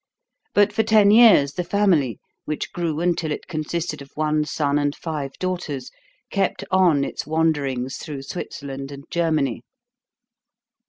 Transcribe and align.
But 0.55 0.73
for 0.73 0.81
ten 0.81 1.11
years 1.11 1.53
the 1.53 1.63
family 1.63 2.19
which 2.45 2.71
grew 2.73 3.01
until 3.01 3.31
it 3.31 3.45
consisted 3.45 4.01
of 4.01 4.09
one 4.15 4.45
son 4.45 4.79
and 4.79 4.95
five 4.95 5.33
daughters 5.37 5.91
kept 6.31 6.63
on 6.71 7.03
its 7.03 7.27
wanderings 7.27 7.97
through 7.97 8.23
Switzerland 8.23 8.91
and 8.91 9.03
Germany. 9.11 9.61